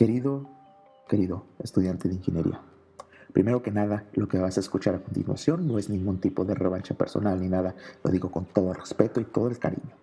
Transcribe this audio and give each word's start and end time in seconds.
Querido, 0.00 0.48
querido 1.10 1.44
estudiante 1.58 2.08
de 2.08 2.14
ingeniería, 2.14 2.62
primero 3.34 3.62
que 3.62 3.70
nada, 3.70 4.06
lo 4.14 4.28
que 4.28 4.38
vas 4.38 4.56
a 4.56 4.60
escuchar 4.60 4.94
a 4.94 5.02
continuación 5.02 5.68
no 5.68 5.78
es 5.78 5.90
ningún 5.90 6.22
tipo 6.22 6.46
de 6.46 6.54
revancha 6.54 6.94
personal 6.94 7.38
ni 7.38 7.50
nada, 7.50 7.74
lo 8.02 8.10
digo 8.10 8.30
con 8.30 8.46
todo 8.46 8.70
el 8.70 8.76
respeto 8.76 9.20
y 9.20 9.26
todo 9.26 9.48
el 9.48 9.58
cariño. 9.58 9.94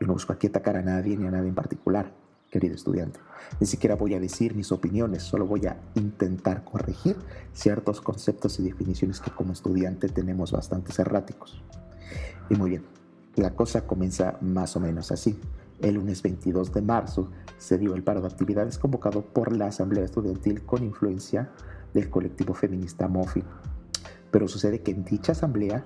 Yo 0.00 0.08
no 0.08 0.14
busco 0.14 0.32
aquí 0.32 0.48
atacar 0.48 0.76
a 0.76 0.82
nadie 0.82 1.16
ni 1.16 1.28
a 1.28 1.30
nadie 1.30 1.48
en 1.48 1.54
particular, 1.54 2.12
querido 2.50 2.74
estudiante. 2.74 3.20
Ni 3.60 3.68
siquiera 3.68 3.94
voy 3.94 4.14
a 4.14 4.18
decir 4.18 4.56
mis 4.56 4.72
opiniones, 4.72 5.22
solo 5.22 5.46
voy 5.46 5.64
a 5.66 5.80
intentar 5.94 6.64
corregir 6.64 7.16
ciertos 7.52 8.00
conceptos 8.00 8.58
y 8.58 8.64
definiciones 8.64 9.20
que 9.20 9.30
como 9.30 9.52
estudiante 9.52 10.08
tenemos 10.08 10.50
bastante 10.50 10.90
erráticos. 11.00 11.62
Y 12.48 12.56
muy 12.56 12.70
bien, 12.70 12.82
la 13.36 13.54
cosa 13.54 13.86
comienza 13.86 14.38
más 14.40 14.74
o 14.74 14.80
menos 14.80 15.12
así. 15.12 15.38
El 15.82 15.94
lunes 15.94 16.22
22 16.22 16.72
de 16.74 16.82
marzo 16.82 17.30
se 17.56 17.78
dio 17.78 17.94
el 17.94 18.02
paro 18.02 18.20
de 18.20 18.26
actividades 18.26 18.78
convocado 18.78 19.22
por 19.22 19.56
la 19.56 19.66
Asamblea 19.66 20.04
Estudiantil 20.04 20.62
con 20.62 20.82
influencia 20.84 21.50
del 21.94 22.10
colectivo 22.10 22.52
feminista 22.52 23.08
MOFI. 23.08 23.42
Pero 24.30 24.46
sucede 24.46 24.82
que 24.82 24.90
en 24.90 25.04
dicha 25.04 25.32
asamblea, 25.32 25.84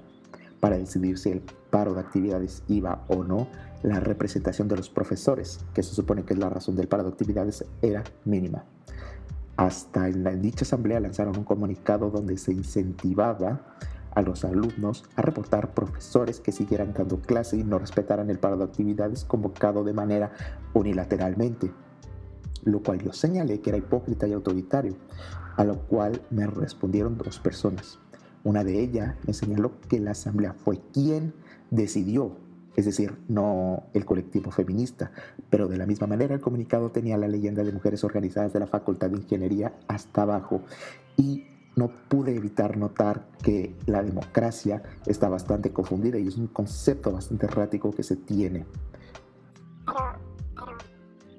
para 0.59 0.77
decidir 0.77 1.19
si 1.19 1.30
el 1.30 1.42
paro 1.70 1.95
de 1.95 2.00
actividades 2.00 2.64
iba 2.66 3.05
o 3.09 3.22
no, 3.22 3.48
la 3.83 4.00
representación 4.00 4.66
de 4.66 4.77
los 4.77 4.91
profesores, 4.91 5.60
que 5.74 5.83
se 5.83 5.95
supone 5.95 6.24
que 6.24 6.34
es 6.34 6.41
la 6.41 6.48
razón 6.48 6.74
del 6.74 6.88
paro 6.88 7.05
de 7.05 7.11
actividades, 7.11 7.64
era 7.80 8.02
mínima. 8.24 8.64
Hasta 9.56 10.08
en, 10.08 10.42
dicha 10.42 10.64
asamblea 10.64 10.98
lanzaron 10.98 11.38
un 11.38 11.45
comunicado 11.45 12.11
donde 12.11 12.36
se 12.38 12.52
incentivaba 12.52 13.77
a 14.14 14.23
los 14.23 14.45
alumnos 14.45 15.04
a 15.16 15.23
reportar 15.23 15.74
profesores 15.74 16.41
que 16.41 16.52
siguieran 16.52 16.92
dando 16.92 17.20
clase 17.20 17.56
y 17.56 17.64
no 17.64 17.78
respetaran 17.78 18.30
el 18.30 18.38
paro 18.38 18.56
de 18.56 18.64
actividades 18.64 19.24
convocado 19.24 19.84
de 19.84 19.92
manera 19.92 20.32
unilateralmente, 20.72 21.72
lo 22.64 22.82
cual 22.82 23.02
yo 23.02 23.12
señalé 23.12 23.60
que 23.60 23.70
era 23.70 23.78
hipócrita 23.78 24.27
y 24.27 24.32
autoritario, 24.32 24.96
a 25.56 25.64
lo 25.64 25.78
cual 25.86 26.22
me 26.30 26.46
respondieron 26.46 27.19
dos 27.19 27.39
personas. 27.39 27.98
Una 28.44 28.62
de 28.62 28.80
ellas 28.80 29.16
me 29.27 29.33
señaló 29.33 29.72
que 29.89 30.00
la 30.00 30.12
asamblea 30.12 30.52
fue 30.52 30.80
quien 30.92 31.34
decidió, 31.70 32.36
es 32.77 32.84
decir, 32.84 33.17
no 33.28 33.84
el 33.94 34.05
colectivo 34.05 34.50
feminista, 34.50 35.12
pero 35.48 35.69
de 35.69 35.78
la 35.78 35.86
misma 35.86 36.06
manera 36.06 36.34
el 36.34 36.41
comunicado 36.41 36.91
tenía 36.91 37.17
la 37.17 37.28
leyenda 37.28 37.64
de 37.64 37.72
mujeres 37.72 38.05
organizadas 38.05 38.52
de 38.52 38.61
la 38.61 38.67
Facultad 38.67 39.11
de 39.11 39.19
Ingeniería 39.19 39.74
hasta 39.89 40.22
abajo 40.22 40.62
y 41.17 41.46
no 41.77 41.89
pude 42.08 42.36
evitar 42.36 42.77
notar 42.77 43.27
que 43.42 43.77
la 43.86 44.03
democracia 44.03 44.83
está 45.06 45.28
bastante 45.28 45.72
confundida 45.72 46.19
y 46.19 46.28
es 46.28 46.36
un 46.36 46.47
concepto 46.47 47.12
bastante 47.12 47.47
errático 47.47 47.91
que 47.91 48.03
se 48.03 48.17
tiene. 48.17 48.67
Pero, 49.86 49.98
pero, 50.55 50.78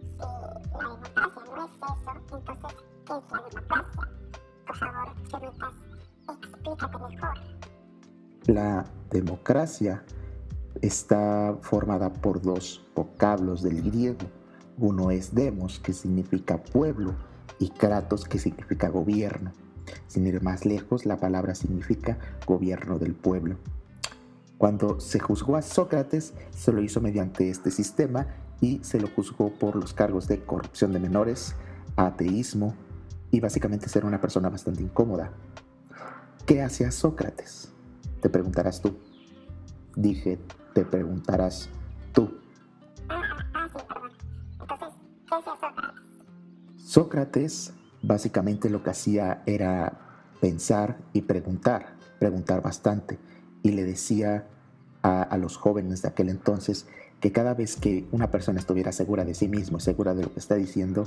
si 0.02 0.18
la 0.18 0.90
democracia 0.90 1.42
no 1.56 1.66
es 1.66 1.72
eso, 1.82 2.16
entonces, 2.16 2.76
¿qué 3.06 3.14
es 3.14 3.32
la 3.32 3.44
democracia? 3.50 4.10
Por 4.66 4.78
favor, 4.78 5.14
Cherutas, 5.28 5.74
explícate 6.42 6.98
mejor. 6.98 7.38
La 8.48 8.86
democracia 9.10 10.04
está 10.82 11.58
formada 11.62 12.12
por 12.12 12.42
dos 12.42 12.86
vocablos 12.96 13.64
del 13.64 13.82
griego. 13.82 14.28
Uno 14.78 15.10
es 15.10 15.34
demos, 15.34 15.80
que 15.80 15.94
significa 15.94 16.62
pueblo, 16.62 17.16
y 17.60 17.70
kratos, 17.70 18.26
que 18.26 18.38
significa 18.38 18.90
gobierno. 18.90 19.52
Sin 20.08 20.28
ir 20.28 20.42
más 20.42 20.66
lejos, 20.66 21.06
la 21.06 21.18
palabra 21.18 21.56
significa 21.56 22.18
gobierno 22.46 23.00
del 23.00 23.14
pueblo. 23.14 23.58
Cuando 24.58 25.00
se 25.00 25.20
juzgó 25.20 25.58
a 25.58 25.62
Sócrates, 25.62 26.34
se 26.52 26.72
lo 26.72 26.82
hizo 26.82 27.02
mediante 27.02 27.50
este 27.50 27.72
sistema 27.72 28.28
y 28.62 28.80
se 28.84 29.00
lo 29.00 29.08
juzgó 29.08 29.52
por 29.52 29.76
los 29.76 29.94
cargos 29.94 30.28
de 30.28 30.44
corrupción 30.44 30.94
de 30.94 31.00
menores, 31.00 31.56
ateísmo 31.98 32.74
y 33.32 33.42
básicamente 33.42 33.90
ser 33.90 34.06
una 34.06 34.22
persona 34.22 34.50
bastante 34.50 34.82
incómoda. 34.82 35.32
¿Qué 36.46 36.62
hacía 36.62 36.92
Sócrates? 36.92 37.72
Te 38.22 38.30
preguntarás 38.30 38.82
tú. 38.82 38.98
Dije, 39.96 40.40
te 40.74 40.86
preguntarás 40.86 41.70
tú. 42.14 42.40
Ah, 43.10 43.22
ah, 43.54 43.68
sí, 43.68 43.84
perdón. 43.88 44.12
Entonces, 44.62 44.88
¿qué 45.28 45.36
hacía 45.36 45.58
Sócrates? 46.78 47.74
Básicamente 48.08 48.70
lo 48.70 48.84
que 48.84 48.92
hacía 48.92 49.42
era 49.48 49.98
pensar 50.40 51.00
y 51.12 51.24
preguntar, 51.24 51.96
preguntar 52.20 52.62
bastante. 52.62 53.18
Y 53.64 53.72
le 53.72 53.84
decía 53.84 54.46
a, 55.02 55.38
los 55.38 55.58
jóvenes 55.58 56.04
de 56.04 56.10
aquel 56.10 56.30
entonces 56.30 56.86
que 57.20 57.32
cada 57.32 57.56
vez 57.56 57.78
que 57.78 58.08
una 58.12 58.30
persona 58.30 58.60
estuviera 58.60 58.92
segura 58.92 59.26
de 59.26 59.34
sí 59.34 59.48
mismo, 59.48 59.80
segura 59.80 60.14
de 60.14 60.22
lo 60.22 60.32
que 60.32 60.40
está 60.40 60.54
diciendo, 60.54 61.06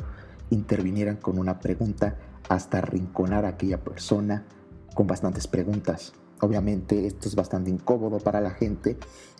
intervinieran 0.51 1.17
con 1.17 1.39
una 1.39 1.61
pregunta 1.61 2.17
hasta 2.49 2.79
arrinconar 2.79 3.45
a 3.45 3.51
aquella 3.51 3.79
persona 3.85 4.45
con 4.95 5.07
bastantes 5.07 5.47
preguntas. 5.47 6.15
Obviamente 6.41 7.07
esto 7.07 7.29
es 7.29 7.37
bastante 7.37 7.71
incómodo 7.71 8.19
para 8.19 8.41
la 8.41 8.51
gente 8.51 8.97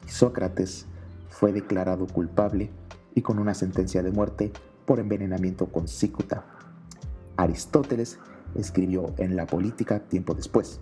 Sócrates 0.07 0.87
fue 1.29 1.53
declarado 1.53 2.07
culpable 2.07 2.71
y 3.17 3.23
con 3.23 3.41
una 3.41 3.55
sentencia 3.55 4.03
de 4.05 4.13
muerte 4.13 4.53
por 4.87 5.01
envenenamiento 5.01 5.67
con. 5.67 5.89
Aristóteles 7.39 8.19
escribió 8.55 9.15
en 9.17 9.37
La 9.37 9.47
política 9.47 10.01
tiempo 10.01 10.35
después. 10.35 10.81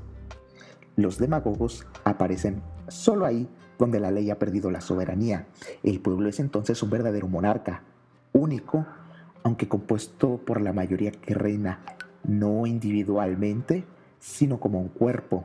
Los 0.97 1.19
demagogos 1.19 1.87
aparecen 2.05 2.63
solo 2.89 3.27
ahí 3.27 3.49
donde 3.79 4.01
la 4.01 4.11
ley 4.11 4.31
ha 4.31 4.39
perdido 4.39 4.71
la 4.71 4.81
soberanía. 4.81 5.47
El 5.83 6.01
pueblo 6.01 6.29
es 6.29 6.41
entonces 6.41 6.83
un 6.83 6.91
verdadero 6.91 7.29
monarca, 7.29 7.83
único, 8.33 8.87
aunque 9.43 9.69
compuesto 9.69 10.39
por 10.39 10.61
la 10.61 10.73
mayoría 10.73 11.13
que 11.13 11.35
reina 11.35 11.81
no 12.25 12.67
individualmente, 12.67 13.85
sino 14.19 14.59
como 14.59 14.81
un 14.81 14.89
cuerpo. 14.89 15.45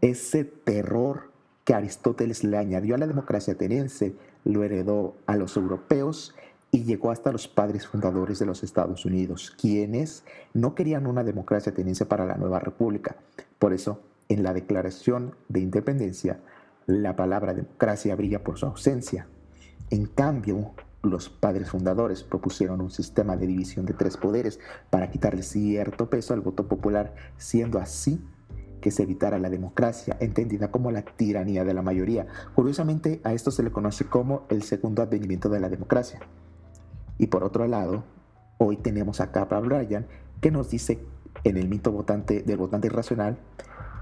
Ese 0.00 0.44
terror 0.44 1.32
que 1.64 1.74
Aristóteles 1.74 2.44
le 2.44 2.56
añadió 2.56 2.94
a 2.94 2.98
la 2.98 3.06
democracia 3.06 3.54
ateniense 3.54 4.14
lo 4.44 4.64
heredó 4.64 5.14
a 5.26 5.36
los 5.36 5.56
europeos 5.56 6.34
y 6.74 6.84
llegó 6.84 7.10
hasta 7.10 7.30
los 7.30 7.48
padres 7.48 7.86
fundadores 7.86 8.38
de 8.38 8.46
los 8.46 8.62
Estados 8.62 9.04
Unidos, 9.04 9.54
quienes 9.60 10.24
no 10.54 10.74
querían 10.74 11.06
una 11.06 11.22
democracia 11.22 11.70
ateniense 11.70 12.06
para 12.06 12.24
la 12.24 12.36
nueva 12.36 12.60
república. 12.60 13.16
Por 13.58 13.74
eso, 13.74 14.00
en 14.30 14.42
la 14.42 14.54
Declaración 14.54 15.36
de 15.50 15.60
Independencia, 15.60 16.40
la 16.86 17.14
palabra 17.14 17.52
democracia 17.52 18.16
brilla 18.16 18.42
por 18.42 18.58
su 18.58 18.64
ausencia. 18.64 19.26
En 19.90 20.06
cambio, 20.06 20.72
los 21.02 21.28
padres 21.28 21.68
fundadores 21.68 22.22
propusieron 22.22 22.80
un 22.80 22.90
sistema 22.90 23.36
de 23.36 23.46
división 23.46 23.84
de 23.84 23.92
tres 23.92 24.16
poderes 24.16 24.58
para 24.88 25.10
quitarle 25.10 25.42
cierto 25.42 26.08
peso 26.08 26.32
al 26.32 26.40
voto 26.40 26.68
popular, 26.68 27.14
siendo 27.36 27.80
así 27.80 28.24
que 28.80 28.90
se 28.90 29.02
evitara 29.02 29.38
la 29.38 29.50
democracia, 29.50 30.16
entendida 30.20 30.70
como 30.70 30.90
la 30.90 31.02
tiranía 31.02 31.64
de 31.64 31.74
la 31.74 31.82
mayoría. 31.82 32.26
Curiosamente, 32.54 33.20
a 33.24 33.34
esto 33.34 33.50
se 33.50 33.62
le 33.62 33.70
conoce 33.70 34.06
como 34.06 34.46
el 34.48 34.62
segundo 34.62 35.02
advenimiento 35.02 35.50
de 35.50 35.60
la 35.60 35.68
democracia. 35.68 36.20
Y 37.22 37.28
por 37.28 37.44
otro 37.44 37.68
lado, 37.68 38.02
hoy 38.58 38.76
tenemos 38.76 39.20
a 39.20 39.26
Bryan 39.26 40.08
que 40.40 40.50
nos 40.50 40.70
dice 40.70 40.98
en 41.44 41.56
el 41.56 41.68
mito 41.68 41.92
votante 41.92 42.42
del 42.42 42.56
votante 42.56 42.88
irracional 42.88 43.38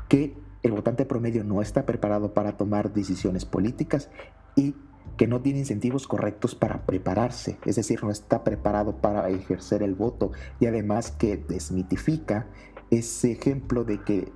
que 0.08 0.34
el 0.62 0.72
votante 0.72 1.04
promedio 1.04 1.44
no 1.44 1.60
está 1.60 1.84
preparado 1.84 2.32
para 2.32 2.56
tomar 2.56 2.94
decisiones 2.94 3.44
políticas 3.44 4.08
y 4.56 4.74
que 5.18 5.26
no 5.26 5.42
tiene 5.42 5.58
incentivos 5.58 6.08
correctos 6.08 6.54
para 6.54 6.86
prepararse, 6.86 7.58
es 7.66 7.76
decir, 7.76 8.02
no 8.02 8.10
está 8.10 8.42
preparado 8.42 9.02
para 9.02 9.28
ejercer 9.28 9.82
el 9.82 9.94
voto. 9.94 10.32
Y 10.58 10.64
además 10.64 11.10
que 11.10 11.36
desmitifica 11.36 12.46
ese 12.90 13.32
ejemplo 13.32 13.84
de 13.84 14.02
que 14.02 14.32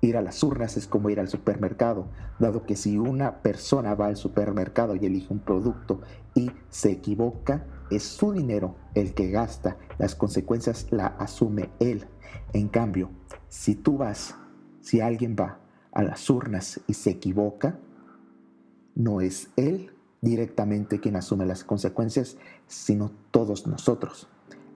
ir 0.00 0.16
a 0.16 0.22
las 0.22 0.42
urnas 0.42 0.76
es 0.76 0.88
como 0.88 1.08
ir 1.08 1.20
al 1.20 1.28
supermercado, 1.28 2.08
dado 2.40 2.66
que 2.66 2.74
si 2.74 2.98
una 2.98 3.42
persona 3.42 3.94
va 3.94 4.06
al 4.06 4.16
supermercado 4.16 4.96
y 4.96 5.06
elige 5.06 5.32
un 5.32 5.38
producto 5.38 6.00
y 6.34 6.50
se 6.68 6.90
equivoca, 6.90 7.64
es 7.96 8.02
su 8.02 8.32
dinero 8.32 8.76
el 8.94 9.14
que 9.14 9.30
gasta, 9.30 9.76
las 9.98 10.14
consecuencias 10.14 10.86
la 10.90 11.06
asume 11.06 11.70
él. 11.80 12.06
En 12.52 12.68
cambio, 12.68 13.10
si 13.48 13.74
tú 13.74 13.98
vas, 13.98 14.36
si 14.80 15.00
alguien 15.00 15.36
va 15.38 15.60
a 15.92 16.02
las 16.02 16.28
urnas 16.30 16.80
y 16.86 16.94
se 16.94 17.10
equivoca, 17.10 17.78
no 18.94 19.20
es 19.20 19.50
él 19.56 19.92
directamente 20.20 21.00
quien 21.00 21.16
asume 21.16 21.46
las 21.46 21.64
consecuencias, 21.64 22.36
sino 22.66 23.12
todos 23.30 23.66
nosotros. 23.66 24.28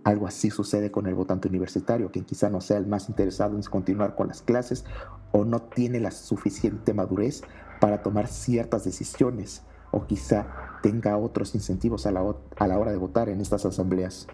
Algo 0.05 0.27
así 0.27 0.51
sucede 0.51 0.91
con 0.91 1.07
el 1.07 1.15
votante 1.15 1.49
universitario, 1.49 2.11
quien 2.11 2.25
quizá 2.25 2.49
no 2.51 2.61
sea 2.61 2.79
el 2.79 2.87
más 2.87 3.09
interesado 3.09 3.57
en 3.57 3.63
continuar 3.63 4.15
con 4.15 4.29
las 4.29 4.43
clases 4.43 4.85
o 5.33 5.45
no 5.45 5.63
tiene 5.63 6.01
la 6.01 6.11
suficiente 6.11 6.95
madurez 6.95 7.43
para 7.81 8.03
tomar 8.03 8.27
ciertas 8.29 8.85
decisiones 8.85 9.63
o 9.91 10.07
quizá 10.07 10.47
tenga 10.83 11.17
otros 11.17 11.55
incentivos 11.55 12.07
a 12.07 12.13
la, 12.13 12.35
a 12.57 12.67
la 12.67 12.79
hora 12.79 12.91
de 12.91 12.99
votar 12.99 13.29
en 13.29 13.41
estas 13.41 13.65
asambleas. 13.65 14.27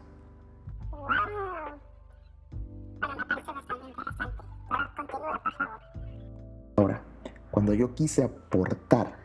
Ahora, 6.77 7.03
cuando 7.51 7.73
yo 7.73 7.95
quise 7.95 8.25
aportar 8.25 9.17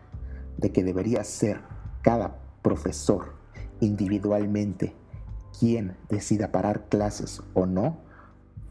de 0.58 0.72
que 0.72 0.84
debería 0.84 1.24
ser 1.24 1.62
cada 2.02 2.38
profesor 2.62 3.34
individualmente 3.80 4.96
quien 5.58 5.98
decida 6.10 6.52
parar 6.52 6.86
clases 6.90 7.42
o 7.54 7.66
no 7.66 7.98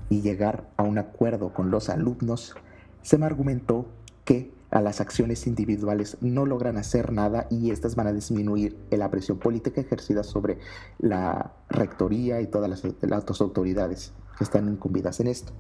y 0.08 0.22
llegar 0.22 0.70
a 0.76 0.82
un 0.82 0.99
acuerdo 0.99 1.52
con 1.52 1.70
los 1.70 1.88
alumnos, 1.88 2.54
se 3.02 3.19
me 3.19 3.26
argumentó 3.26 3.87
que 4.25 4.57
a 4.70 4.82
las 4.82 5.00
acciones 5.00 5.46
individuales 5.46 6.18
no 6.20 6.44
logran 6.44 6.76
hacer 6.76 7.12
nada 7.12 7.46
y 7.50 7.70
estas 7.70 7.94
van 7.94 8.06
a 8.06 8.12
disminuir 8.12 8.76
la 8.90 9.10
presión 9.10 9.38
política 9.38 9.80
ejercida 9.80 10.22
sobre 10.22 10.58
la 10.98 11.52
rectoría 11.70 12.40
y 12.40 12.46
todas 12.46 12.68
las, 12.68 12.82
las 13.00 13.40
autoridades 13.40 14.12
que 14.36 14.44
están 14.44 14.68
incumbidas 14.68 15.20
en 15.20 15.28
esto. 15.28 15.52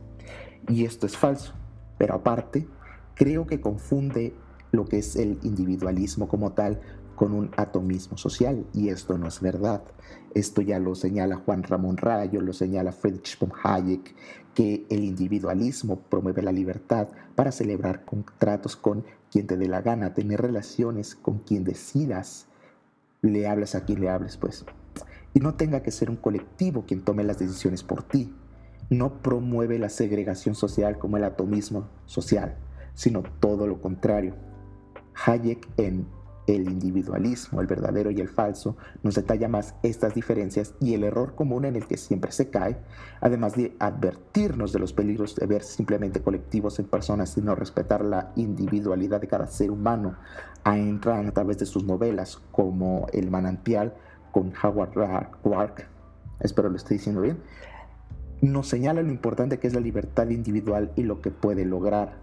Y 0.68 0.84
esto 0.84 1.06
es 1.06 1.16
falso, 1.16 1.54
pero 1.96 2.14
aparte, 2.14 2.68
creo 3.14 3.46
que 3.46 3.60
confunde 3.60 4.34
lo 4.70 4.84
que 4.84 4.98
es 4.98 5.16
el 5.16 5.38
individualismo 5.42 6.28
como 6.28 6.52
tal 6.52 6.80
con 7.18 7.34
un 7.34 7.50
atomismo 7.56 8.16
social 8.16 8.64
y 8.72 8.90
esto 8.90 9.18
no 9.18 9.26
es 9.26 9.40
verdad. 9.40 9.82
Esto 10.34 10.62
ya 10.62 10.78
lo 10.78 10.94
señala 10.94 11.36
Juan 11.36 11.64
Ramón 11.64 11.96
Rayo, 11.96 12.40
lo 12.40 12.52
señala 12.52 12.92
Friedrich 12.92 13.36
von 13.40 13.52
Hayek, 13.60 14.14
que 14.54 14.86
el 14.88 15.02
individualismo 15.02 15.96
promueve 15.96 16.42
la 16.42 16.52
libertad 16.52 17.08
para 17.34 17.50
celebrar 17.50 18.04
contratos 18.04 18.76
con 18.76 19.04
quien 19.32 19.48
te 19.48 19.56
dé 19.56 19.66
la 19.66 19.82
gana, 19.82 20.14
tener 20.14 20.40
relaciones 20.40 21.16
con 21.16 21.40
quien 21.40 21.64
decidas, 21.64 22.46
le 23.20 23.48
hablas 23.48 23.74
a 23.74 23.84
quien 23.84 24.00
le 24.00 24.10
hables, 24.10 24.36
pues. 24.36 24.64
Y 25.34 25.40
no 25.40 25.54
tenga 25.54 25.82
que 25.82 25.90
ser 25.90 26.10
un 26.10 26.16
colectivo 26.16 26.84
quien 26.86 27.02
tome 27.02 27.24
las 27.24 27.40
decisiones 27.40 27.82
por 27.82 28.04
ti. 28.04 28.32
No 28.90 29.20
promueve 29.22 29.80
la 29.80 29.88
segregación 29.88 30.54
social 30.54 30.98
como 30.98 31.16
el 31.16 31.24
atomismo 31.24 31.88
social, 32.06 32.56
sino 32.94 33.24
todo 33.40 33.66
lo 33.66 33.80
contrario. 33.80 34.36
Hayek 35.26 35.68
en 35.78 36.06
el 36.48 36.68
individualismo, 36.68 37.60
el 37.60 37.66
verdadero 37.66 38.10
y 38.10 38.20
el 38.20 38.28
falso, 38.28 38.76
nos 39.02 39.14
detalla 39.14 39.48
más 39.48 39.74
estas 39.82 40.14
diferencias 40.14 40.74
y 40.80 40.94
el 40.94 41.04
error 41.04 41.34
común 41.34 41.64
en 41.64 41.76
el 41.76 41.86
que 41.86 41.96
siempre 41.96 42.32
se 42.32 42.50
cae, 42.50 42.78
además 43.20 43.54
de 43.54 43.76
advertirnos 43.78 44.72
de 44.72 44.78
los 44.78 44.92
peligros 44.92 45.36
de 45.36 45.46
ver 45.46 45.62
simplemente 45.62 46.22
colectivos 46.22 46.78
en 46.78 46.86
personas 46.86 47.36
y 47.36 47.42
no 47.42 47.54
respetar 47.54 48.04
la 48.04 48.32
individualidad 48.36 49.20
de 49.20 49.28
cada 49.28 49.46
ser 49.46 49.70
humano, 49.70 50.16
a 50.64 50.78
entrar 50.78 51.24
a 51.24 51.32
través 51.32 51.58
de 51.58 51.66
sus 51.66 51.84
novelas 51.84 52.40
como 52.50 53.06
El 53.12 53.30
manantial 53.30 53.94
con 54.32 54.52
Howard 54.62 54.90
Clark, 55.42 55.86
espero 56.40 56.68
lo 56.68 56.76
estoy 56.76 56.98
diciendo 56.98 57.20
bien, 57.20 57.38
nos 58.40 58.68
señala 58.68 59.02
lo 59.02 59.10
importante 59.10 59.58
que 59.58 59.66
es 59.66 59.74
la 59.74 59.80
libertad 59.80 60.28
individual 60.28 60.92
y 60.96 61.02
lo 61.02 61.20
que 61.20 61.30
puede 61.30 61.64
lograr. 61.64 62.16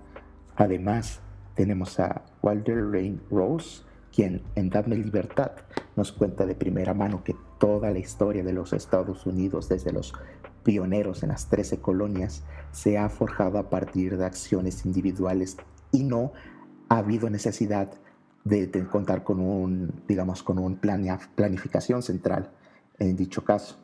Además, 0.56 1.20
tenemos 1.56 2.00
a 2.00 2.22
Walter 2.42 2.90
Rain 2.90 3.22
Rose, 3.30 3.84
quien 4.16 4.42
en 4.56 4.70
Dadme 4.70 4.96
Libertad 4.96 5.52
nos 5.98 6.14
cuenta 6.14 6.46
de 6.46 6.56
primera 6.56 6.94
mano 6.94 7.24
que 7.24 7.36
toda 7.60 7.92
la 7.92 8.00
historia 8.00 8.44
de 8.44 8.54
los 8.54 8.72
Estados 8.72 9.26
Unidos, 9.26 9.68
desde 9.68 9.92
los 9.92 10.14
pioneros 10.64 11.22
en 11.24 11.30
las 11.30 11.50
13 11.50 11.82
colonias, 11.82 12.44
se 12.72 12.98
ha 12.98 13.10
forjado 13.10 13.58
a 13.60 13.70
partir 13.70 14.18
de 14.18 14.26
acciones 14.26 14.86
individuales 14.86 15.58
y 15.92 16.04
no 16.04 16.32
ha 16.88 17.00
habido 17.00 17.30
necesidad 17.30 17.92
de, 18.46 18.88
contar 18.90 19.24
con 19.24 19.42
un, 19.42 20.04
digamos, 20.08 20.44
con 20.44 20.60
un 20.60 20.78
planificación 20.78 22.02
central 22.02 22.52
en 23.00 23.18
dicho 23.18 23.44
caso. 23.44 23.78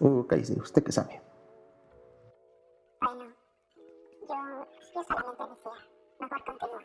Uh, 0.00 0.24
cállese, 0.26 0.58
¿usted 0.58 0.82
qué 0.82 0.92
sabe? 0.92 1.20
Bueno, 3.00 3.24
yo, 4.28 4.66
yo 4.94 5.02
solamente 5.04 5.42
decía, 5.50 5.72
mejor 6.20 6.44
continúa. 6.44 6.82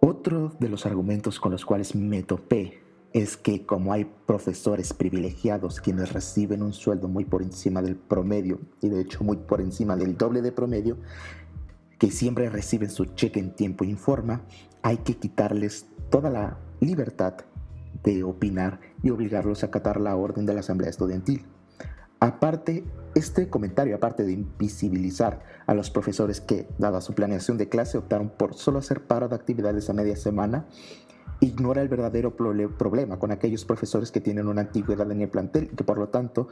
Otro 0.00 0.52
de 0.60 0.68
los 0.68 0.86
argumentos 0.86 1.40
con 1.40 1.52
los 1.52 1.64
cuales 1.64 1.94
me 1.94 2.22
topé 2.22 2.82
es 3.12 3.36
que 3.36 3.64
como 3.64 3.92
hay 3.92 4.04
profesores 4.04 4.92
privilegiados 4.92 5.80
quienes 5.80 6.12
reciben 6.12 6.62
un 6.62 6.72
sueldo 6.72 7.08
muy 7.08 7.24
por 7.24 7.42
encima 7.42 7.80
del 7.80 7.96
promedio 7.96 8.60
y 8.82 8.88
de 8.88 9.00
hecho 9.00 9.24
muy 9.24 9.38
por 9.38 9.60
encima 9.60 9.96
del 9.96 10.18
doble 10.18 10.42
de 10.42 10.52
promedio, 10.52 10.98
que 11.98 12.10
siempre 12.10 12.50
reciben 12.50 12.90
su 12.90 13.06
cheque 13.06 13.40
en 13.40 13.54
tiempo 13.54 13.84
y 13.84 13.94
forma, 13.94 14.42
hay 14.82 14.98
que 14.98 15.16
quitarles 15.16 15.86
toda 16.10 16.28
la 16.30 16.58
libertad 16.80 17.36
de 18.06 18.22
opinar 18.22 18.80
y 19.02 19.10
obligarlos 19.10 19.62
a 19.62 19.66
acatar 19.66 20.00
la 20.00 20.16
orden 20.16 20.46
de 20.46 20.54
la 20.54 20.60
Asamblea 20.60 20.88
Estudiantil. 20.88 21.44
Aparte, 22.20 22.84
este 23.14 23.50
comentario, 23.50 23.96
aparte 23.96 24.24
de 24.24 24.32
invisibilizar 24.32 25.42
a 25.66 25.74
los 25.74 25.90
profesores 25.90 26.40
que, 26.40 26.66
dada 26.78 27.02
su 27.02 27.14
planeación 27.14 27.58
de 27.58 27.68
clase, 27.68 27.98
optaron 27.98 28.30
por 28.30 28.54
solo 28.54 28.78
hacer 28.78 29.02
paro 29.02 29.28
de 29.28 29.34
actividades 29.34 29.90
a 29.90 29.92
media 29.92 30.16
semana, 30.16 30.66
ignora 31.40 31.82
el 31.82 31.88
verdadero 31.88 32.34
problema 32.36 33.18
con 33.18 33.32
aquellos 33.32 33.66
profesores 33.66 34.10
que 34.10 34.22
tienen 34.22 34.46
una 34.46 34.62
antigüedad 34.62 35.10
en 35.10 35.20
el 35.20 35.28
plantel 35.28 35.68
y 35.70 35.76
que 35.76 35.84
por 35.84 35.98
lo 35.98 36.08
tanto, 36.08 36.48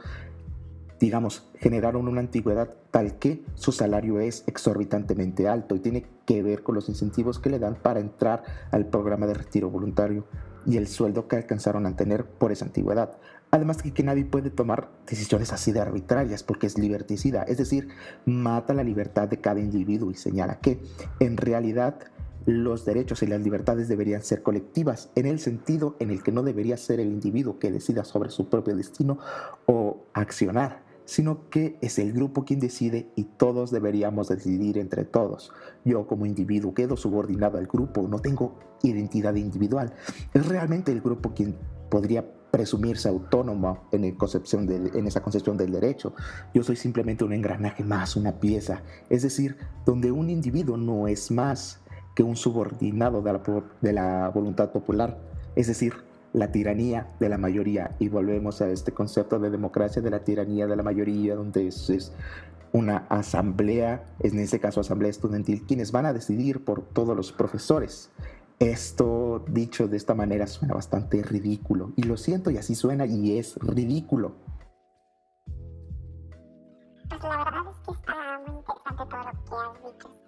digamos, 0.99 1.49
generaron 1.55 2.07
una 2.07 2.19
antigüedad 2.19 2.75
tal 2.91 3.17
que 3.17 3.43
su 3.55 3.71
salario 3.71 4.19
es 4.19 4.43
exorbitantemente 4.45 5.47
alto 5.47 5.75
y 5.75 5.79
tiene 5.79 6.05
que 6.25 6.43
ver 6.43 6.61
con 6.61 6.75
los 6.75 6.89
incentivos 6.89 7.39
que 7.39 7.49
le 7.49 7.59
dan 7.59 7.75
para 7.75 8.01
entrar 8.01 8.43
al 8.71 8.85
programa 8.87 9.25
de 9.25 9.33
retiro 9.33 9.71
voluntario 9.71 10.25
y 10.65 10.77
el 10.77 10.87
sueldo 10.87 11.27
que 11.27 11.35
alcanzaron 11.35 11.85
a 11.85 11.95
tener 11.95 12.25
por 12.25 12.51
esa 12.51 12.65
antigüedad. 12.65 13.17
Además 13.51 13.81
que, 13.81 13.93
que 13.93 14.03
nadie 14.03 14.25
puede 14.25 14.49
tomar 14.49 14.89
decisiones 15.07 15.53
así 15.53 15.71
de 15.71 15.79
arbitrarias 15.79 16.43
porque 16.43 16.67
es 16.67 16.77
liberticida, 16.77 17.43
es 17.43 17.57
decir, 17.57 17.89
mata 18.25 18.73
la 18.73 18.83
libertad 18.83 19.27
de 19.27 19.39
cada 19.39 19.59
individuo 19.59 20.11
y 20.11 20.15
señala 20.15 20.59
que 20.59 20.79
en 21.19 21.37
realidad 21.37 21.95
los 22.45 22.85
derechos 22.85 23.23
y 23.23 23.27
las 23.27 23.41
libertades 23.41 23.87
deberían 23.87 24.21
ser 24.21 24.43
colectivas 24.43 25.09
en 25.15 25.25
el 25.25 25.39
sentido 25.39 25.95
en 25.99 26.11
el 26.11 26.21
que 26.21 26.31
no 26.31 26.43
debería 26.43 26.77
ser 26.77 26.99
el 26.99 27.07
individuo 27.07 27.57
que 27.59 27.71
decida 27.71 28.03
sobre 28.03 28.29
su 28.29 28.49
propio 28.49 28.75
destino 28.75 29.17
o 29.65 30.05
accionar, 30.13 30.83
sino 31.05 31.49
que 31.49 31.77
es 31.81 31.99
el 31.99 32.13
grupo 32.13 32.45
quien 32.45 32.59
decide 32.59 33.07
y 33.15 33.23
todos 33.23 33.71
deberíamos 33.71 34.27
decidir 34.27 34.77
entre 34.77 35.05
todos. 35.05 35.51
Yo 35.83 36.07
como 36.07 36.25
individuo 36.25 36.73
quedo 36.73 36.97
subordinado 36.97 37.57
al 37.57 37.67
grupo, 37.67 38.07
no 38.07 38.19
tengo 38.19 38.59
identidad 38.83 39.35
individual. 39.35 39.93
Es 40.33 40.47
realmente 40.47 40.91
el 40.91 41.01
grupo 41.01 41.33
quien 41.33 41.55
podría 41.89 42.25
presumirse 42.51 43.09
autónomo 43.09 43.83
en, 43.91 44.05
esa 44.05 45.21
concepción 45.21 45.57
del 45.57 45.71
derecho. 45.71 46.13
Yo 46.53 46.63
soy 46.63 46.77
simplemente 46.77 47.23
un 47.23 47.33
engranaje 47.33 47.83
más, 47.83 48.15
una 48.15 48.39
pieza. 48.39 48.81
Es 49.09 49.23
decir, 49.23 49.57
donde 49.85 50.11
un 50.11 50.29
individuo 50.29 50.77
no 50.77 51.07
es 51.07 51.31
más 51.31 51.81
que 52.15 52.23
un 52.23 52.37
subordinado 52.37 53.21
de 53.81 53.93
la 53.93 54.29
voluntad 54.29 54.71
popular. 54.71 55.19
Es 55.57 55.67
decir, 55.67 55.95
la 56.35 56.51
tiranía 56.51 57.07
de 57.19 57.29
la 57.29 57.37
mayoría. 57.37 57.95
Y 57.97 58.09
volvemos 58.09 58.61
a 58.61 58.69
este 58.69 58.91
concepto 58.91 59.39
de 59.39 59.49
democracia, 59.49 60.01
de 60.01 60.09
la 60.09 60.23
tiranía 60.23 60.67
de 60.67 60.75
la 60.75 60.83
mayoría, 60.83 61.35
donde 61.35 61.67
es, 61.67 62.13
una 62.73 63.07
asamblea, 63.09 64.03
en 64.19 64.37
este 64.39 64.59
caso 64.59 64.81
asamblea 64.81 65.09
estudiantil, 65.09 65.65
quienes 65.65 65.93
van 65.93 66.05
a 66.05 66.11
decidir 66.11 66.65
por 66.65 66.81
todos 66.81 67.15
los 67.15 67.31
profesores. 67.31 68.11
Esto 68.59 69.45
dicho 69.47 69.87
de 69.87 69.95
esta 69.95 70.13
manera 70.13 70.45
suena 70.45 70.73
bastante 70.73 71.23
ridículo. 71.23 71.93
Y 71.95 72.03
lo 72.03 72.17
siento, 72.17 72.51
y 72.51 72.57
así 72.57 72.75
suena 72.75 73.05
y 73.05 73.37
es 73.37 73.55
ridículo. 73.57 74.35
Pues 77.07 77.23
la 77.23 77.37
verdad 77.37 77.61
es 77.69 77.79
que 77.85 77.91
está 77.93 78.39
muy 78.45 78.57
interesante 78.57 79.03
todo 79.05 79.63
lo 79.63 79.73
que 79.79 79.87
has 79.87 79.93
dicho 79.93 80.24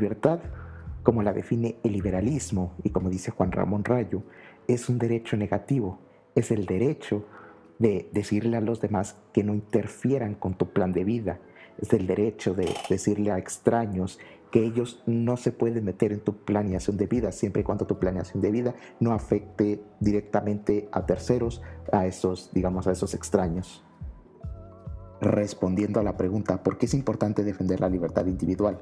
Libertad, 0.00 0.40
como 1.02 1.22
la 1.22 1.34
define 1.34 1.76
el 1.84 1.92
liberalismo 1.92 2.74
y 2.82 2.88
como 2.88 3.10
dice 3.10 3.30
Juan 3.30 3.52
Ramón 3.52 3.84
Rayo, 3.84 4.22
es 4.66 4.88
un 4.88 4.98
derecho 4.98 5.36
negativo, 5.36 5.98
es 6.34 6.50
el 6.50 6.64
derecho 6.64 7.26
de 7.78 8.08
decirle 8.12 8.56
a 8.56 8.62
los 8.62 8.80
demás 8.80 9.16
que 9.34 9.44
no 9.44 9.54
interfieran 9.54 10.34
con 10.34 10.54
tu 10.54 10.72
plan 10.72 10.94
de 10.94 11.04
vida, 11.04 11.38
es 11.78 11.92
el 11.92 12.06
derecho 12.06 12.54
de 12.54 12.74
decirle 12.88 13.30
a 13.30 13.36
extraños 13.36 14.18
que 14.50 14.64
ellos 14.64 15.02
no 15.06 15.36
se 15.36 15.52
pueden 15.52 15.84
meter 15.84 16.12
en 16.12 16.20
tu 16.20 16.34
planeación 16.44 16.96
de 16.96 17.06
vida 17.06 17.30
siempre 17.30 17.60
y 17.60 17.64
cuando 17.64 17.86
tu 17.86 17.98
planeación 17.98 18.40
de 18.40 18.50
vida 18.50 18.74
no 19.00 19.12
afecte 19.12 19.82
directamente 20.00 20.88
a 20.92 21.04
terceros, 21.04 21.62
a 21.92 22.06
esos, 22.06 22.50
digamos, 22.54 22.86
a 22.86 22.92
esos 22.92 23.12
extraños 23.12 23.84
respondiendo 25.20 26.00
a 26.00 26.02
la 26.02 26.16
pregunta 26.16 26.62
¿por 26.62 26.78
qué 26.78 26.86
es 26.86 26.94
importante 26.94 27.44
defender 27.44 27.80
la 27.80 27.90
libertad 27.90 28.26
individual? 28.26 28.80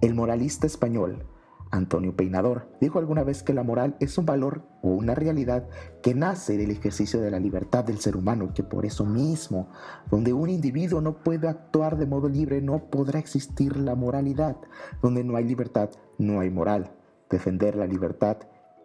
El 0.00 0.14
moralista 0.14 0.66
español 0.66 1.26
Antonio 1.70 2.16
Peinador 2.16 2.68
dijo 2.80 2.98
alguna 2.98 3.22
vez 3.22 3.42
que 3.42 3.52
la 3.52 3.62
moral 3.62 3.96
es 4.00 4.18
un 4.18 4.26
valor 4.26 4.62
o 4.82 4.88
una 4.88 5.14
realidad 5.14 5.68
que 6.02 6.14
nace 6.14 6.56
del 6.56 6.70
ejercicio 6.70 7.20
de 7.20 7.30
la 7.30 7.38
libertad 7.38 7.84
del 7.84 8.00
ser 8.00 8.16
humano 8.16 8.52
que 8.54 8.64
por 8.64 8.86
eso 8.86 9.04
mismo, 9.04 9.68
donde 10.10 10.32
un 10.32 10.48
individuo 10.48 11.00
no 11.00 11.22
puede 11.22 11.48
actuar 11.48 11.96
de 11.96 12.06
modo 12.06 12.28
libre, 12.28 12.60
no 12.60 12.90
podrá 12.90 13.18
existir 13.18 13.76
la 13.76 13.94
moralidad. 13.94 14.56
Donde 15.02 15.22
no 15.22 15.36
hay 15.36 15.44
libertad, 15.44 15.90
no 16.18 16.40
hay 16.40 16.50
moral. 16.50 16.92
Defender 17.28 17.76
la 17.76 17.86
libertad 17.86 18.38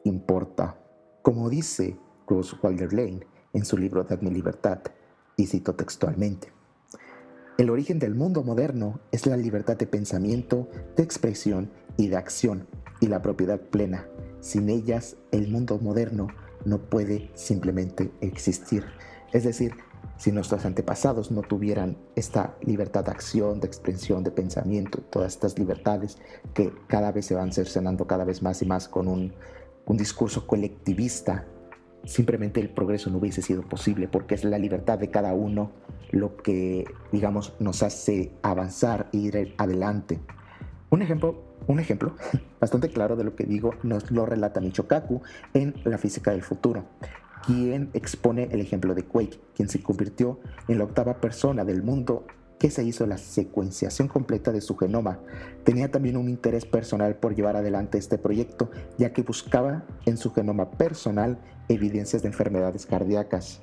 importa. 0.03 0.77
Como 1.23 1.49
dice 1.49 1.97
Rose 2.27 2.55
Wilder 2.61 2.93
Lane 2.93 3.21
en 3.53 3.65
su 3.65 3.77
libro 3.77 4.03
Dad 4.03 4.21
mi 4.21 4.29
libertad, 4.29 4.79
y 5.37 5.47
cito 5.47 5.75
textualmente. 5.75 6.54
El 7.57 7.69
origen 7.69 7.99
del 7.99 8.15
mundo 8.15 8.43
moderno 8.43 8.99
es 9.13 9.25
la 9.25 9.37
libertad 9.37 9.77
de 9.77 9.87
pensamiento, 9.87 10.67
de 10.97 11.03
expresión 11.03 11.71
y 11.95 12.09
de 12.09 12.17
acción, 12.17 12.67
y 12.99 13.07
la 13.07 13.21
propiedad 13.21 13.61
plena. 13.61 14.09
Sin 14.41 14.69
ellas, 14.69 15.15
el 15.31 15.47
mundo 15.47 15.79
moderno 15.79 16.27
no 16.65 16.79
puede 16.79 17.31
simplemente 17.33 18.11
existir. 18.19 18.83
Es 19.31 19.45
decir, 19.45 19.73
si 20.17 20.33
nuestros 20.33 20.65
antepasados 20.65 21.31
no 21.31 21.43
tuvieran 21.43 21.97
esta 22.17 22.57
libertad 22.61 23.05
de 23.05 23.11
acción, 23.11 23.61
de 23.61 23.67
expresión, 23.67 24.25
de 24.25 24.31
pensamiento, 24.31 24.99
todas 25.09 25.31
estas 25.31 25.57
libertades 25.57 26.17
que 26.53 26.73
cada 26.87 27.13
vez 27.13 27.25
se 27.25 27.35
van 27.35 27.53
cercenando 27.53 28.05
cada 28.05 28.25
vez 28.25 28.41
más 28.41 28.61
y 28.63 28.65
más 28.65 28.89
con 28.89 29.07
un, 29.07 29.33
un 29.85 29.95
discurso 29.95 30.45
colectivista, 30.45 31.45
simplemente 32.05 32.59
el 32.59 32.69
progreso 32.69 33.09
no 33.09 33.17
hubiese 33.17 33.41
sido 33.41 33.63
posible 33.63 34.07
porque 34.07 34.35
es 34.35 34.43
la 34.43 34.57
libertad 34.57 34.99
de 34.99 35.09
cada 35.09 35.33
uno 35.33 35.71
lo 36.11 36.37
que, 36.37 36.85
digamos, 37.11 37.53
nos 37.59 37.83
hace 37.83 38.31
avanzar 38.41 39.09
e 39.11 39.17
ir 39.17 39.55
adelante. 39.57 40.19
Un 40.89 41.01
ejemplo, 41.01 41.43
un 41.67 41.79
ejemplo 41.79 42.15
bastante 42.61 42.89
claro 42.89 43.15
de 43.15 43.23
lo 43.23 43.35
que 43.35 43.45
digo 43.45 43.71
nos 43.83 44.11
lo 44.11 44.25
relata 44.25 44.61
Michokaku 44.61 45.21
en 45.53 45.75
La 45.83 45.97
física 45.97 46.31
del 46.31 46.43
futuro 46.43 46.85
quien 47.45 47.89
expone 47.93 48.49
el 48.51 48.59
ejemplo 48.59 48.95
de 48.95 49.03
Quake, 49.03 49.39
quien 49.55 49.69
se 49.69 49.81
convirtió 49.81 50.39
en 50.67 50.79
la 50.79 50.85
octava 50.85 51.21
persona 51.21 51.63
del 51.63 51.83
mundo 51.83 52.25
que 52.65 52.71
se 52.71 52.83
hizo 52.83 53.05
la 53.05 53.19
secuenciación 53.19 54.07
completa 54.07 54.51
de 54.51 54.59
su 54.59 54.75
genoma. 54.75 55.19
Tenía 55.63 55.91
también 55.91 56.17
un 56.17 56.29
interés 56.29 56.65
personal 56.65 57.15
por 57.15 57.35
llevar 57.35 57.55
adelante 57.55 57.99
este 57.99 58.17
proyecto, 58.17 58.71
ya 58.97 59.13
que 59.13 59.21
buscaba 59.21 59.85
en 60.07 60.17
su 60.17 60.33
genoma 60.33 60.71
personal 60.71 61.37
evidencias 61.69 62.23
de 62.23 62.29
enfermedades 62.29 62.87
cardíacas. 62.87 63.61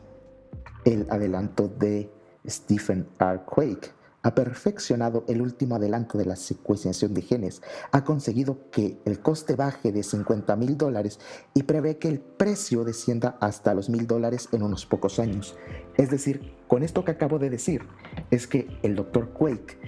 El 0.85 1.09
adelanto 1.11 1.66
de 1.66 2.12
Stephen 2.47 3.09
R. 3.18 3.40
Quake 3.44 3.90
ha 4.23 4.35
perfeccionado 4.35 5.25
el 5.29 5.43
último 5.43 5.76
adelanto 5.76 6.17
de 6.17 6.26
la 6.26 6.37
secuenciación 6.37 7.12
de 7.14 7.23
genes, 7.23 7.62
ha 7.91 8.05
conseguido 8.05 8.71
que 8.71 8.99
el 9.05 9.21
coste 9.21 9.57
baje 9.57 9.93
de 9.93 10.02
50 10.02 10.55
mil 10.57 10.76
dólares 10.76 11.19
y 11.55 11.64
prevé 11.64 11.99
que 11.99 12.09
el 12.09 12.21
precio 12.21 12.85
descienda 12.85 13.37
hasta 13.41 13.75
los 13.75 13.88
mil 13.88 14.07
dólares 14.07 14.49
en 14.52 14.62
unos 14.62 14.87
pocos 14.87 15.19
años. 15.19 15.57
Es 15.97 16.11
decir, 16.11 16.55
con 16.69 16.83
esto 16.83 17.05
que 17.05 17.11
acabo 17.11 17.38
de 17.38 17.50
decir, 17.50 17.83
es 18.31 18.47
que 18.47 18.69
el 18.83 18.95
Dr. 18.95 19.31
Quake 19.31 19.79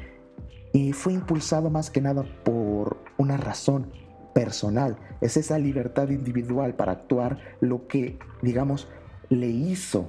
y 0.73 0.93
fue 0.93 1.13
impulsado 1.13 1.71
más 1.71 1.91
que 1.91 2.01
nada 2.01 2.25
por 2.45 2.97
una 3.17 3.37
razón 3.37 3.93
personal, 4.35 4.99
es 5.21 5.37
esa 5.37 5.59
libertad 5.59 6.09
individual 6.09 6.75
para 6.75 6.91
actuar 6.91 7.39
lo 7.61 7.87
que, 7.87 8.19
digamos, 8.43 8.89
le 9.29 9.47
hizo 9.47 10.09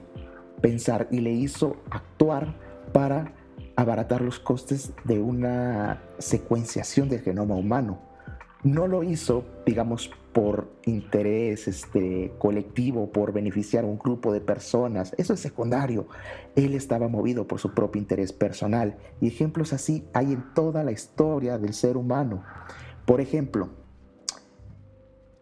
pensar 0.61 1.07
y 1.11 1.19
le 1.19 1.31
hizo 1.31 1.77
actuar 1.91 2.57
para 2.91 3.33
abaratar 3.75 4.21
los 4.21 4.39
costes 4.39 4.93
de 5.03 5.19
una 5.19 6.01
secuenciación 6.17 7.09
del 7.09 7.21
genoma 7.21 7.55
humano. 7.55 7.99
No 8.63 8.87
lo 8.87 9.03
hizo, 9.03 9.45
digamos, 9.65 10.09
por 10.33 10.67
interés 10.85 11.67
este, 11.67 12.33
colectivo, 12.39 13.11
por 13.11 13.31
beneficiar 13.31 13.83
a 13.83 13.87
un 13.87 13.97
grupo 13.97 14.33
de 14.33 14.41
personas. 14.41 15.13
Eso 15.17 15.33
es 15.33 15.39
secundario. 15.39 16.07
Él 16.55 16.73
estaba 16.73 17.07
movido 17.07 17.47
por 17.47 17.59
su 17.59 17.73
propio 17.73 18.01
interés 18.01 18.33
personal. 18.33 18.97
Y 19.21 19.27
ejemplos 19.27 19.71
así 19.71 20.05
hay 20.13 20.33
en 20.33 20.53
toda 20.53 20.83
la 20.83 20.91
historia 20.91 21.57
del 21.57 21.73
ser 21.73 21.95
humano. 21.95 22.43
Por 23.05 23.21
ejemplo, 23.21 23.69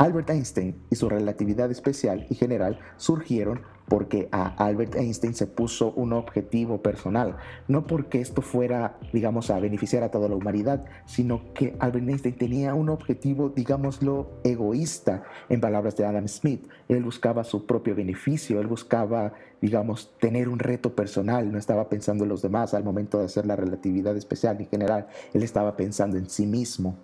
Albert 0.03 0.31
Einstein 0.31 0.75
y 0.89 0.97
su 0.97 1.07
relatividad 1.07 1.71
especial 1.71 2.27
y 2.29 2.35
general 2.35 2.77
surgieron 2.97 3.61
porque 3.87 4.27
a 4.33 4.47
Albert 4.47 4.95
Einstein 4.95 5.33
se 5.33 5.47
puso 5.47 5.93
un 5.93 6.11
objetivo 6.11 6.81
personal, 6.81 7.37
no 7.69 7.87
porque 7.87 8.19
esto 8.19 8.41
fuera, 8.41 8.97
digamos, 9.13 9.49
a 9.49 9.61
beneficiar 9.61 10.03
a 10.03 10.11
toda 10.11 10.27
la 10.27 10.35
humanidad, 10.35 10.83
sino 11.05 11.53
que 11.53 11.77
Albert 11.79 12.09
Einstein 12.09 12.35
tenía 12.35 12.73
un 12.73 12.89
objetivo, 12.89 13.47
digámoslo, 13.47 14.41
egoísta, 14.43 15.23
en 15.47 15.61
palabras 15.61 15.95
de 15.95 16.05
Adam 16.05 16.27
Smith. 16.27 16.67
Él 16.89 17.01
buscaba 17.01 17.45
su 17.45 17.65
propio 17.65 17.95
beneficio, 17.95 18.59
él 18.59 18.67
buscaba, 18.67 19.31
digamos, 19.61 20.17
tener 20.19 20.49
un 20.49 20.59
reto 20.59 20.97
personal, 20.97 21.49
no 21.49 21.57
estaba 21.57 21.87
pensando 21.87 22.25
en 22.25 22.29
los 22.29 22.41
demás 22.41 22.73
al 22.73 22.83
momento 22.83 23.19
de 23.19 23.25
hacer 23.25 23.45
la 23.45 23.55
relatividad 23.55 24.17
especial 24.17 24.59
en 24.59 24.67
general, 24.67 25.07
él 25.33 25.43
estaba 25.43 25.77
pensando 25.77 26.17
en 26.17 26.29
sí 26.29 26.45
mismo. 26.45 26.99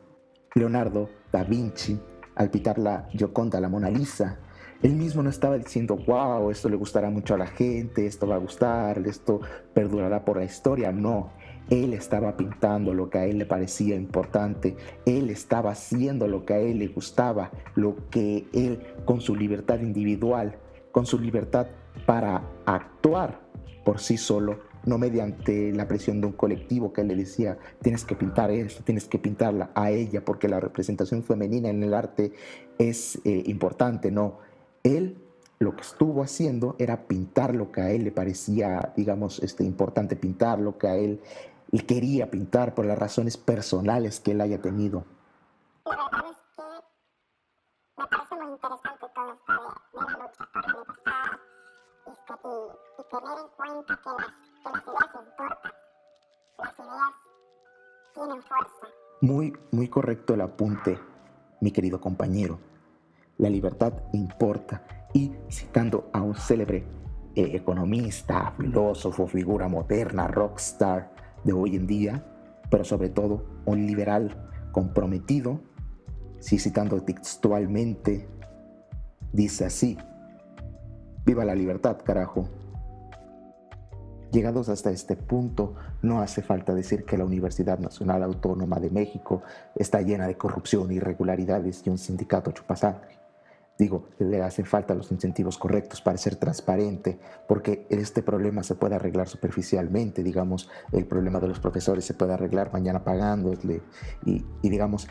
Leonardo 0.53 1.07
da 1.31 1.45
Vinci, 1.45 1.97
al 2.39 2.49
pitar 2.49 2.79
la 2.79 3.07
Gioconda, 3.11 3.59
la 3.59 3.67
Mona 3.67 3.89
Lisa, 3.89 4.39
él 4.81 4.93
mismo 4.93 5.21
no 5.21 5.29
estaba 5.29 5.57
diciendo, 5.57 5.97
wow, 6.07 6.49
esto 6.49 6.69
le 6.69 6.77
gustará 6.77 7.09
mucho 7.09 7.33
a 7.33 7.37
la 7.37 7.47
gente, 7.47 8.05
esto 8.05 8.25
va 8.25 8.35
a 8.35 8.39
gustar, 8.39 8.97
esto 9.05 9.41
perdurará 9.73 10.23
por 10.23 10.37
la 10.37 10.45
historia. 10.45 10.93
No, 10.93 11.31
él 11.69 11.93
estaba 11.93 12.37
pintando 12.37 12.93
lo 12.93 13.09
que 13.09 13.17
a 13.17 13.25
él 13.25 13.39
le 13.39 13.45
parecía 13.45 13.97
importante, 13.97 14.77
él 15.05 15.29
estaba 15.29 15.71
haciendo 15.71 16.29
lo 16.29 16.45
que 16.45 16.53
a 16.53 16.59
él 16.59 16.79
le 16.79 16.87
gustaba, 16.87 17.51
lo 17.75 17.97
que 18.09 18.47
él 18.53 18.79
con 19.03 19.19
su 19.19 19.35
libertad 19.35 19.81
individual, 19.81 20.57
con 20.93 21.05
su 21.05 21.19
libertad 21.19 21.67
para 22.05 22.41
actuar 22.65 23.41
por 23.83 23.99
sí 23.99 24.15
solo, 24.15 24.59
no 24.85 24.97
mediante 24.97 25.71
la 25.73 25.87
presión 25.87 26.21
de 26.21 26.27
un 26.27 26.33
colectivo 26.33 26.93
que 26.93 27.03
le 27.03 27.15
decía, 27.15 27.57
tienes 27.81 28.05
que 28.05 28.15
pintar 28.15 28.51
esto, 28.51 28.83
tienes 28.83 29.05
que 29.05 29.19
pintarla 29.19 29.71
a 29.75 29.91
ella, 29.91 30.23
porque 30.23 30.47
la 30.47 30.59
representación 30.59 31.23
femenina 31.23 31.69
en 31.69 31.83
el 31.83 31.93
arte 31.93 32.33
es 32.77 33.19
eh, 33.25 33.43
importante, 33.45 34.11
no 34.11 34.39
él 34.83 35.17
lo 35.59 35.75
que 35.75 35.81
estuvo 35.81 36.23
haciendo 36.23 36.75
era 36.79 37.07
pintar 37.07 37.53
lo 37.53 37.71
que 37.71 37.81
a 37.81 37.91
él 37.91 38.05
le 38.05 38.11
parecía, 38.11 38.93
digamos, 38.95 39.39
este, 39.39 39.65
importante 39.65 40.15
pintar, 40.15 40.59
lo 40.59 40.77
que 40.77 40.87
a 40.87 40.95
él, 40.95 41.21
quería 41.85 42.31
pintar 42.31 42.73
por 42.73 42.85
las 42.85 42.97
razones 42.97 43.35
personales 43.35 44.19
que 44.21 44.31
él 44.31 44.41
haya 44.41 44.61
tenido. 44.61 45.03
La 45.85 45.97
verdad 45.97 46.31
es 46.31 46.37
que 46.55 46.63
me 47.97 48.07
parece 48.07 48.35
muy 48.35 48.53
interesante 48.53 49.05
todo 49.13 49.33
esto 49.33 49.53
de, 49.53 49.59
la 49.99 50.11
lucha 50.17 50.45
por 50.53 50.65
la 50.65 50.71
libertad 50.79 51.39
y, 52.07 53.03
tener 53.09 53.37
en 53.39 53.47
cuenta 53.57 53.99
que 54.01 54.09
las, 54.09 54.48
Muy, 59.21 59.53
muy 59.71 59.87
correcto 59.89 60.33
el 60.33 60.41
apunte, 60.41 60.99
mi 61.61 61.71
querido 61.71 61.99
compañero 61.99 62.59
la 63.39 63.49
libertad 63.49 63.93
importa. 64.13 64.83
Y 65.13 65.31
citando 65.49 66.11
a 66.13 66.21
un 66.21 66.35
célebre 66.35 66.85
eh, 67.35 67.51
economista, 67.55 68.53
filósofo, 68.57 69.25
figura 69.25 69.67
moderna, 69.67 70.27
rockstar 70.27 71.11
de 71.43 71.53
hoy 71.53 71.75
en 71.75 71.87
día, 71.87 72.23
pero 72.69 72.83
sobre 72.83 73.09
todo 73.09 73.43
un 73.65 73.87
liberal 73.87 74.69
comprometido, 74.71 75.61
si 76.39 76.59
citando 76.59 77.01
textualmente, 77.01 78.29
dice 79.33 79.65
así, 79.65 79.97
viva 81.25 81.43
la 81.43 81.55
libertad, 81.55 81.97
carajo. 82.03 82.47
Llegados 84.31 84.69
hasta 84.69 84.91
este 84.91 85.15
punto, 85.15 85.73
no 86.03 86.21
hace 86.21 86.43
falta 86.43 86.75
decir 86.75 87.03
que 87.03 87.17
la 87.17 87.25
Universidad 87.25 87.79
Nacional 87.79 88.21
Autónoma 88.21 88.79
de 88.79 88.91
México 88.91 89.41
está 89.75 90.01
llena 90.01 90.27
de 90.27 90.37
corrupción, 90.37 90.91
irregularidades 90.91 91.81
y 91.85 91.89
un 91.89 91.97
sindicato 91.97 92.51
chupasangre. 92.51 93.17
Digo, 93.79 94.09
le 94.19 94.41
hacen 94.43 94.65
falta 94.65 94.93
los 94.93 95.09
incentivos 95.11 95.57
correctos 95.57 96.01
para 96.01 96.17
ser 96.17 96.35
transparente, 96.35 97.17
porque 97.47 97.87
este 97.89 98.21
problema 98.21 98.61
se 98.61 98.75
puede 98.75 98.95
arreglar 98.95 99.29
superficialmente, 99.29 100.21
digamos, 100.21 100.69
el 100.91 101.05
problema 101.05 101.39
de 101.39 101.47
los 101.47 101.61
profesores 101.61 102.03
se 102.03 102.13
puede 102.13 102.33
arreglar 102.33 102.73
mañana 102.73 103.05
pagándole 103.05 103.81
y, 104.25 104.45
y 104.61 104.69
digamos, 104.69 105.07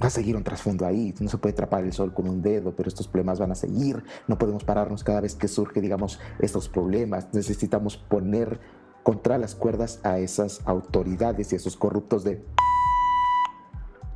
va 0.00 0.06
a 0.06 0.10
seguir 0.10 0.36
un 0.36 0.44
trasfondo 0.44 0.86
ahí, 0.86 1.14
no 1.20 1.28
se 1.28 1.38
puede 1.38 1.52
atrapar 1.52 1.84
el 1.84 1.92
sol 1.92 2.12
con 2.14 2.28
un 2.28 2.42
dedo, 2.42 2.74
pero 2.76 2.88
estos 2.88 3.08
problemas 3.08 3.38
van 3.38 3.52
a 3.52 3.54
seguir, 3.54 4.02
no 4.28 4.38
podemos 4.38 4.64
pararnos 4.64 5.04
cada 5.04 5.20
vez 5.20 5.34
que 5.34 5.48
surge, 5.48 5.80
digamos, 5.80 6.18
estos 6.38 6.68
problemas, 6.68 7.28
necesitamos 7.32 7.96
poner 7.96 8.60
contra 9.02 9.38
las 9.38 9.54
cuerdas 9.54 10.00
a 10.04 10.18
esas 10.18 10.60
autoridades 10.64 11.52
y 11.52 11.56
a 11.56 11.58
esos 11.58 11.76
corruptos 11.76 12.24
de... 12.24 12.44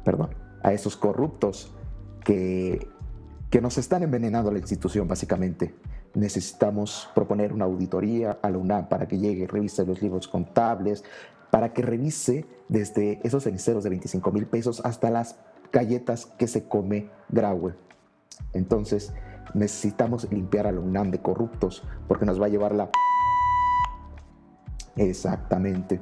Perdón, 0.04 0.30
a 0.62 0.72
esos 0.72 0.96
corruptos 0.96 1.74
que 2.24 2.88
que 3.50 3.60
nos 3.60 3.78
están 3.78 4.02
envenenando 4.02 4.50
la 4.50 4.58
institución 4.58 5.06
básicamente. 5.08 5.74
Necesitamos 6.14 7.08
proponer 7.14 7.52
una 7.52 7.66
auditoría 7.66 8.38
a 8.42 8.50
la 8.50 8.58
UNAM 8.58 8.88
para 8.88 9.06
que 9.06 9.18
llegue, 9.18 9.46
revise 9.46 9.84
los 9.84 10.02
libros 10.02 10.28
contables, 10.28 11.04
para 11.50 11.72
que 11.72 11.82
revise 11.82 12.46
desde 12.68 13.20
esos 13.22 13.44
ceniceros 13.44 13.84
de 13.84 13.90
25 13.90 14.32
mil 14.32 14.46
pesos 14.46 14.80
hasta 14.84 15.10
las 15.10 15.38
galletas 15.72 16.26
que 16.26 16.46
se 16.46 16.68
come 16.68 17.10
Graue. 17.28 17.74
Entonces, 18.52 19.12
necesitamos 19.54 20.30
limpiar 20.30 20.66
a 20.66 20.72
la 20.72 20.80
UNAM 20.80 21.10
de 21.10 21.20
corruptos 21.20 21.82
porque 22.08 22.26
nos 22.26 22.40
va 22.40 22.46
a 22.46 22.50
llevar 22.50 22.74
la... 22.74 22.90
Exactamente. 24.96 26.00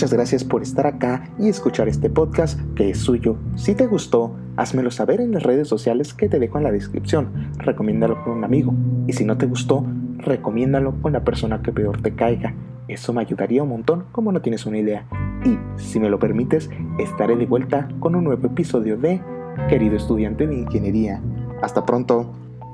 Muchas 0.00 0.14
gracias 0.14 0.44
por 0.44 0.62
estar 0.62 0.86
acá 0.86 1.24
y 1.38 1.50
escuchar 1.50 1.86
este 1.86 2.08
podcast 2.08 2.58
que 2.74 2.88
es 2.88 2.96
suyo. 3.00 3.36
Si 3.54 3.74
te 3.74 3.86
gustó, 3.86 4.34
házmelo 4.56 4.90
saber 4.90 5.20
en 5.20 5.32
las 5.32 5.42
redes 5.42 5.68
sociales 5.68 6.14
que 6.14 6.26
te 6.26 6.38
dejo 6.38 6.56
en 6.56 6.64
la 6.64 6.72
descripción. 6.72 7.50
Recomiéndalo 7.58 8.24
con 8.24 8.38
un 8.38 8.44
amigo. 8.44 8.72
Y 9.06 9.12
si 9.12 9.26
no 9.26 9.36
te 9.36 9.44
gustó, 9.44 9.84
recomiéndalo 10.16 10.94
con 11.02 11.12
la 11.12 11.22
persona 11.22 11.60
que 11.60 11.70
peor 11.70 12.00
te 12.00 12.14
caiga. 12.14 12.54
Eso 12.88 13.12
me 13.12 13.20
ayudaría 13.20 13.62
un 13.62 13.68
montón 13.68 14.06
como 14.10 14.32
no 14.32 14.40
tienes 14.40 14.64
una 14.64 14.78
idea. 14.78 15.06
Y, 15.44 15.58
si 15.76 16.00
me 16.00 16.08
lo 16.08 16.18
permites, 16.18 16.70
estaré 16.98 17.36
de 17.36 17.44
vuelta 17.44 17.86
con 17.98 18.14
un 18.14 18.24
nuevo 18.24 18.46
episodio 18.46 18.96
de 18.96 19.20
Querido 19.68 19.96
estudiante 19.96 20.46
de 20.46 20.54
ingeniería. 20.54 21.20
Hasta 21.60 21.84
pronto. 21.84 22.32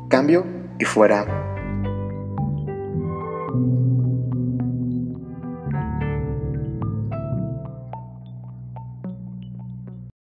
Cambio 0.09 0.47
y 0.79 0.85
fuera. 0.85 1.56